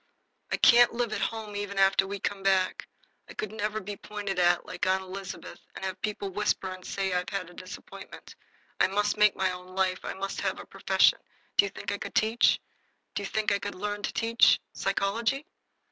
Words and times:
"I 0.51 0.57
can't 0.57 0.93
live 0.95 1.13
at 1.13 1.21
home 1.21 1.55
even 1.55 1.77
after 1.77 2.07
we 2.07 2.19
come 2.19 2.41
back. 2.41 2.87
I 3.29 3.35
could 3.35 3.51
never 3.51 3.79
be 3.79 3.95
pointed 3.95 4.39
at, 4.39 4.65
like 4.65 4.87
Aunt 4.87 5.03
Elizabeth, 5.03 5.59
and 5.75 5.85
have 5.85 6.01
people 6.01 6.31
whisper 6.31 6.69
and 6.69 6.83
say 6.83 7.13
I've 7.13 7.29
had 7.29 7.51
a 7.51 7.53
disappointment. 7.53 8.35
I 8.79 8.87
must 8.87 9.15
make 9.19 9.35
my 9.35 9.51
own 9.51 9.75
life. 9.75 10.03
I 10.03 10.15
must 10.15 10.41
have 10.41 10.59
a 10.59 10.65
profession. 10.65 11.19
Do 11.55 11.65
you 11.65 11.69
think 11.69 11.91
I 11.91 11.99
could 11.99 12.15
teach? 12.15 12.59
Do 13.13 13.21
you 13.21 13.27
think 13.29 13.51
I 13.51 13.59
could 13.59 13.75
learn 13.75 14.01
to 14.01 14.11
teach 14.13 14.59
psychology?" 14.73 15.45